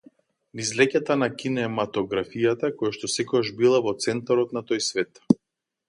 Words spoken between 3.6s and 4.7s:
била во центарот на